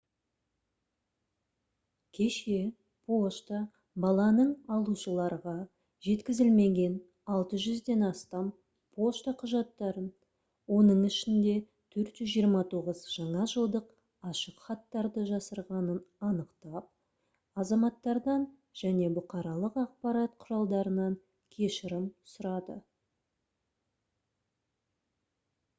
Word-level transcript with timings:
кеше 2.19 2.55
пошта 3.09 3.57
баланың 4.05 4.47
алушыларға 4.75 5.51
жеткізілмеген 6.07 6.95
600-ден 7.33 8.07
астам 8.07 8.47
пошта 8.97 9.33
құжаттарын 9.43 10.07
оның 10.77 11.05
ішінде 11.11 11.53
429 11.97 13.03
жаңа 13.17 13.45
жылдық 13.53 13.93
ашықхаттарды 14.31 15.27
жасырғанын 15.33 16.01
анықтап 16.31 16.89
азаматтардан 17.65 18.49
және 18.83 19.13
бұқаралық 19.19 19.79
ақпарат 19.83 20.37
құралдарынан 20.47 21.19
кешірім 21.59 22.11
сұрады 22.35 22.81